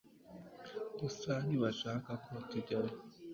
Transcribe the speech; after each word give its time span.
gusa 0.99 1.31
ntibashaka 1.45 2.11
ko 2.23 2.33
tujyayo 2.49 2.93